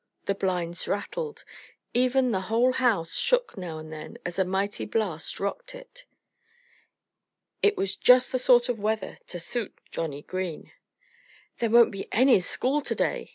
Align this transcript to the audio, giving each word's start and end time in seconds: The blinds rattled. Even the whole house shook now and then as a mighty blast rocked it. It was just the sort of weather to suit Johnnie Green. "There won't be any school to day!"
The 0.25 0.33
blinds 0.33 0.87
rattled. 0.87 1.43
Even 1.93 2.31
the 2.31 2.41
whole 2.49 2.71
house 2.73 3.11
shook 3.15 3.55
now 3.55 3.77
and 3.77 3.93
then 3.93 4.17
as 4.25 4.39
a 4.39 4.43
mighty 4.45 4.83
blast 4.83 5.39
rocked 5.39 5.75
it. 5.75 6.05
It 7.61 7.77
was 7.77 7.97
just 7.97 8.31
the 8.31 8.39
sort 8.39 8.67
of 8.67 8.79
weather 8.79 9.19
to 9.27 9.39
suit 9.39 9.77
Johnnie 9.91 10.23
Green. 10.23 10.71
"There 11.59 11.69
won't 11.69 11.91
be 11.91 12.11
any 12.11 12.39
school 12.39 12.81
to 12.81 12.95
day!" 12.95 13.29